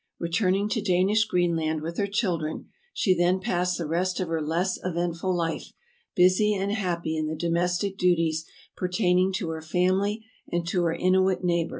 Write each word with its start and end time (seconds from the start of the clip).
Re 0.17 0.31
turning 0.31 0.67
to 0.69 0.81
Danish 0.81 1.25
Greenland 1.25 1.83
with 1.83 1.97
her 1.99 2.07
children, 2.07 2.69
she 2.91 3.15
there 3.15 3.37
passed 3.37 3.77
the 3.77 3.85
rest 3.85 4.19
of 4.19 4.29
her 4.29 4.41
less 4.41 4.79
eventful 4.83 5.31
life, 5.37 5.73
busy 6.15 6.55
and 6.55 6.71
happy 6.71 7.15
in 7.15 7.27
the 7.27 7.35
domestic 7.35 7.99
duties 7.99 8.45
pertaining 8.75 9.31
to 9.33 9.49
her 9.49 9.61
family 9.61 10.25
and 10.51 10.67
to 10.69 10.85
her 10.85 10.93
Inuit 10.95 11.43
neighbors. 11.43 11.69